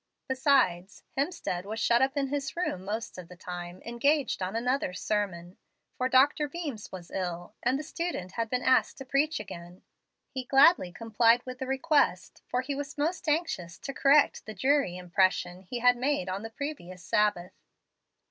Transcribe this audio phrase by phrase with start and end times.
[0.27, 4.93] Besides, Hemstead was shut up in his room most of the time, engaged on another
[4.93, 5.57] sermon.
[5.95, 6.47] For Dr.
[6.49, 9.83] Beams was ill, and the student had been asked to preach again.
[10.31, 14.97] He gladly complied with the request, for he was most anxious to correct the dreary
[14.97, 17.53] impression he had made on the previous Sabbath.